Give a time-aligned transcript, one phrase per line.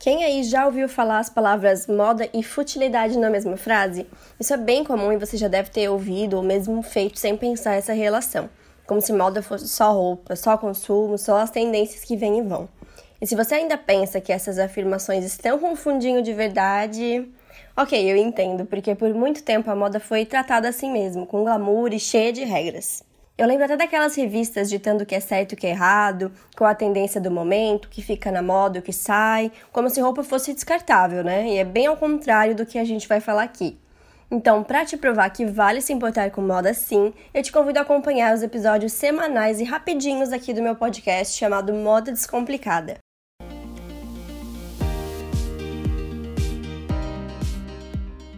[0.00, 4.06] Quem aí já ouviu falar as palavras moda e futilidade na mesma frase?
[4.40, 7.74] Isso é bem comum e você já deve ter ouvido ou mesmo feito sem pensar
[7.74, 8.48] essa relação.
[8.86, 12.66] Como se moda fosse só roupa, só consumo, só as tendências que vêm e vão.
[13.20, 17.30] E se você ainda pensa que essas afirmações estão com um fundinho de verdade,
[17.76, 21.92] ok, eu entendo, porque por muito tempo a moda foi tratada assim mesmo, com glamour
[21.92, 23.04] e cheia de regras.
[23.40, 26.30] Eu lembro até daquelas revistas ditando o que é certo e o que é errado,
[26.54, 29.98] com a tendência do momento, o que fica na moda, o que sai, como se
[29.98, 31.48] roupa fosse descartável, né?
[31.48, 33.78] E é bem ao contrário do que a gente vai falar aqui.
[34.30, 37.82] Então, para te provar que vale se importar com moda sim, eu te convido a
[37.82, 42.98] acompanhar os episódios semanais e rapidinhos aqui do meu podcast chamado Moda Descomplicada.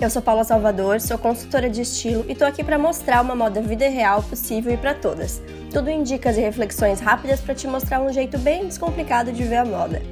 [0.00, 3.62] Eu sou Paula Salvador, sou consultora de estilo e tô aqui para mostrar uma moda
[3.62, 5.40] vida real possível e para todas.
[5.72, 9.56] Tudo em dicas e reflexões rápidas para te mostrar um jeito bem descomplicado de ver
[9.56, 10.02] a moda.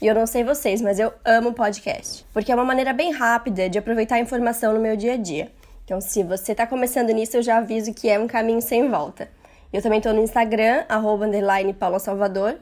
[0.00, 3.70] E eu não sei vocês, mas eu amo podcast, porque é uma maneira bem rápida
[3.70, 5.50] de aproveitar a informação no meu dia a dia.
[5.86, 9.30] Então, se você está começando nisso, eu já aviso que é um caminho sem volta.
[9.72, 11.26] Eu também estou no Instagram, arroba
[11.78, 12.58] Paula Salvador,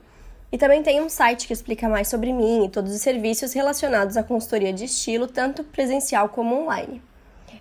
[0.54, 4.16] e também tem um site que explica mais sobre mim e todos os serviços relacionados
[4.16, 7.02] à consultoria de estilo, tanto presencial como online.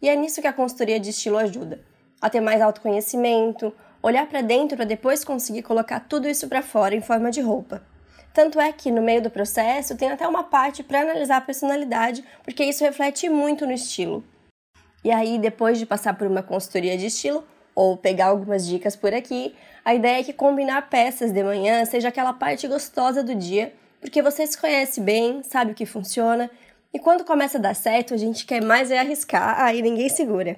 [0.03, 1.81] E é nisso que a consultoria de estilo ajuda.
[2.21, 3.73] A ter mais autoconhecimento,
[4.03, 7.83] olhar para dentro para depois conseguir colocar tudo isso para fora em forma de roupa.
[8.35, 12.23] Tanto é que no meio do processo tem até uma parte para analisar a personalidade,
[12.45, 14.23] porque isso reflete muito no estilo.
[15.03, 17.45] E aí, depois de passar por uma consultoria de estilo,
[17.79, 22.09] ou pegar algumas dicas por aqui, a ideia é que combinar peças de manhã seja
[22.09, 26.51] aquela parte gostosa do dia, porque você se conhece bem, sabe o que funciona,
[26.93, 30.57] e quando começa a dar certo, a gente quer mais é arriscar, aí ninguém segura.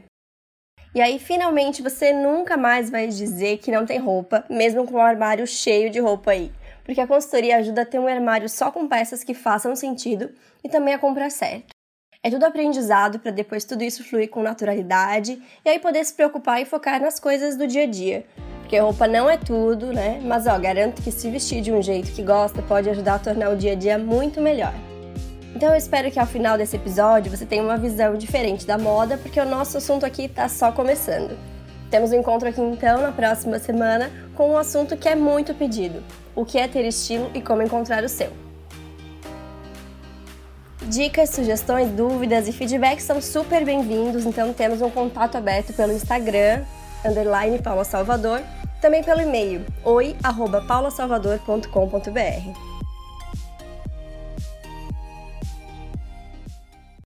[0.95, 5.03] E aí, finalmente, você nunca mais vai dizer que não tem roupa, mesmo com um
[5.03, 6.51] armário cheio de roupa aí.
[6.85, 10.31] Porque a consultoria ajuda a ter um armário só com peças que façam sentido
[10.65, 11.80] e também a comprar certo.
[12.23, 16.61] É tudo aprendizado para depois tudo isso fluir com naturalidade e aí poder se preocupar
[16.61, 18.27] e focar nas coisas do dia a dia.
[18.61, 20.21] Porque roupa não é tudo, né?
[20.23, 23.49] Mas ó, garanto que se vestir de um jeito que gosta pode ajudar a tornar
[23.49, 24.75] o dia a dia muito melhor.
[25.57, 29.17] Então eu espero que ao final desse episódio você tenha uma visão diferente da moda,
[29.17, 31.39] porque o nosso assunto aqui está só começando.
[31.91, 36.05] Temos um encontro aqui então na próxima semana com um assunto que é muito pedido:
[36.35, 38.50] o que é ter estilo e como encontrar o seu.
[40.91, 46.65] Dicas, sugestões, dúvidas e feedbacks são super bem-vindos, então temos um contato aberto pelo Instagram,
[47.05, 48.43] underline Paula Salvador,
[48.81, 52.80] também pelo e-mail oi@paulasalvador.com.br.